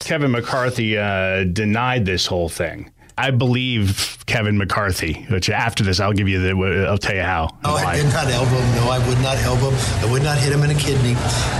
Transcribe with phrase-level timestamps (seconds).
[0.00, 2.90] Kevin McCarthy uh, denied this whole thing.
[3.18, 7.50] I believe Kevin McCarthy, which after this, I'll give you the, I'll tell you how.
[7.62, 8.74] No, I did not elbow him.
[8.76, 10.08] No, I would not elbow him.
[10.08, 11.12] I would not hit him in a kidney.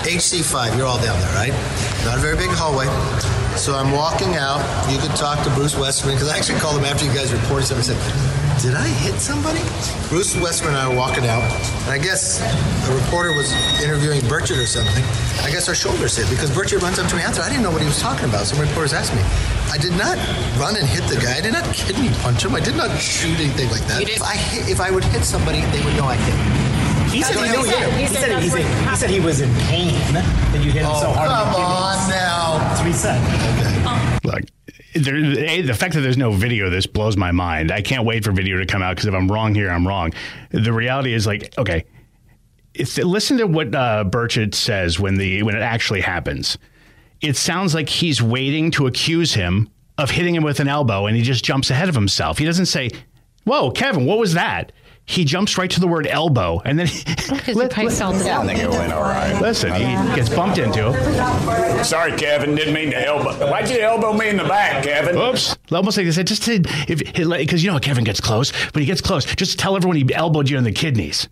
[0.09, 1.53] HC5, you're all down there, right?
[2.05, 2.87] Not a very big hallway.
[3.59, 4.65] So I'm walking out.
[4.91, 7.67] You could talk to Bruce Westerman because I actually called him after you guys reported
[7.67, 7.95] something.
[7.95, 9.61] I said, did I hit somebody?
[10.11, 11.43] Bruce Westerman and I were walking out,
[11.89, 15.03] and I guess a reporter was interviewing Burchett or something.
[15.41, 17.41] I guess our shoulders hit because Burchett runs up to me after.
[17.41, 18.45] I didn't know what he was talking about.
[18.45, 19.23] Some reporters asked me.
[19.73, 20.19] I did not
[20.61, 21.39] run and hit the guy.
[21.39, 22.55] I did not kidney punch him.
[22.55, 24.03] I did not shoot anything like that.
[24.03, 26.71] If I, hit, if I would hit somebody, they would know I hit him.
[27.11, 27.91] He said he, knew you.
[27.97, 31.01] He, said, he, said, he said he was in pain that you hit him oh,
[31.01, 31.29] so hard.
[31.29, 32.00] Come on
[34.95, 37.71] there, a, the fact that there's no video this blows my mind.
[37.71, 40.13] I can't wait for video to come out because if I'm wrong here, I'm wrong.
[40.51, 41.85] The reality is like, okay,
[43.03, 46.59] listen to what uh, Burchett says when the when it actually happens.
[47.21, 49.69] It sounds like he's waiting to accuse him
[49.99, 52.39] of hitting him with an elbow, and he just jumps ahead of himself.
[52.39, 52.91] He doesn't say,
[53.45, 54.73] "Whoa, Kevin, what was that?"
[55.11, 57.03] He jumps right to the word elbow, and then he,
[57.53, 59.43] let, let, I think it went all right.
[59.43, 59.83] Listen, he
[60.15, 61.85] gets bumped into.
[61.85, 62.55] Sorry, Kevin.
[62.55, 63.51] Didn't mean to elbow.
[63.51, 65.17] Why'd you elbow me in the back, Kevin?
[65.17, 65.57] Oops.
[65.73, 68.87] Almost like they said, just to, if because you know Kevin gets close, but he
[68.87, 69.25] gets close.
[69.35, 71.29] Just tell everyone he elbowed you in the kidneys.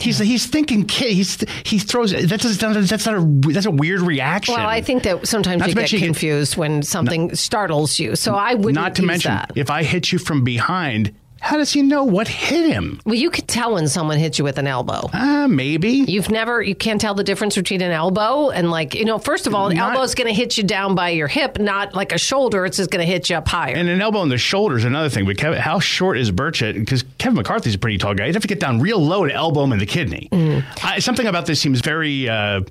[0.00, 1.12] He's he's thinking kid.
[1.12, 4.54] He's he throws that doesn't that's not a that's a weird reaction.
[4.54, 8.16] Well, I think that sometimes Not you get mention you- confused when something startles you.
[8.16, 9.52] So I would not to use mention that.
[9.56, 13.00] if I hit you from behind, how does he know what hit him?
[13.04, 15.10] Well, you could tell when someone hits you with an elbow.
[15.12, 15.90] Uh, maybe.
[15.90, 19.46] You've never, you can't tell the difference between an elbow and like, you know, first
[19.46, 22.12] of all, an Not- elbow's going to hit you down by your hip, not like
[22.12, 22.64] a shoulder.
[22.64, 23.74] It's just going to hit you up higher.
[23.74, 25.26] And an elbow in the shoulder is another thing.
[25.26, 26.74] But Kevin, how short is Burchett?
[26.74, 28.26] Because Kevin McCarthy's a pretty tall guy.
[28.26, 30.28] He'd have to get down real low to elbow him in the kidney.
[30.32, 30.64] Mm.
[30.82, 32.62] I, something about this seems very uh,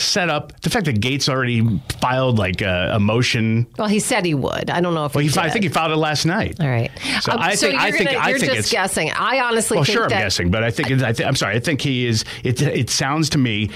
[0.00, 0.58] set up.
[0.62, 3.66] The fact that Gates already filed like a, a motion.
[3.78, 4.70] well, he said he would.
[4.70, 6.60] I don't know if Well, he he, I think he filed it last night.
[6.60, 6.90] All right.
[7.20, 9.10] So Um, I think I you're think gonna- I think just it's guessing.
[9.12, 11.56] I honestly Well, sure, I'm guessing, but I think it, I th- I'm sorry.
[11.56, 12.24] I think he is.
[12.44, 13.70] It it sounds to me.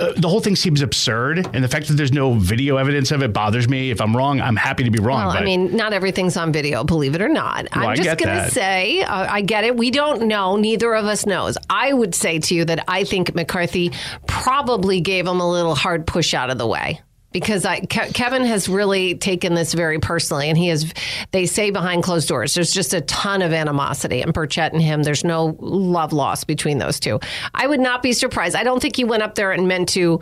[0.00, 3.22] Uh, the whole thing seems absurd, and the fact that there's no video evidence of
[3.22, 3.90] it bothers me.
[3.90, 5.26] If I'm wrong, I'm happy to be wrong.
[5.26, 7.66] Well, but I mean, not everything's on video, believe it or not.
[7.74, 9.76] Well, I'm just going to say, uh, I get it.
[9.76, 10.56] We don't know.
[10.56, 11.58] Neither of us knows.
[11.68, 13.90] I would say to you that I think McCarthy
[14.28, 17.00] probably gave him a little hard push out of the way.
[17.30, 20.92] Because I, Ke- Kevin has really taken this very personally, and he has.
[21.30, 25.02] They say behind closed doors, there's just a ton of animosity, and Burchett and him,
[25.02, 27.20] there's no love lost between those two.
[27.54, 28.56] I would not be surprised.
[28.56, 30.20] I don't think he went up there and meant to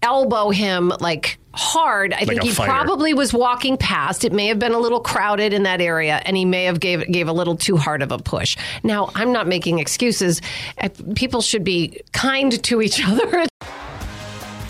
[0.00, 2.12] elbow him like hard.
[2.12, 2.70] I think he fighter.
[2.70, 4.24] probably was walking past.
[4.24, 7.06] It may have been a little crowded in that area, and he may have gave
[7.10, 8.56] gave a little too hard of a push.
[8.82, 10.40] Now, I'm not making excuses.
[11.14, 13.44] People should be kind to each other.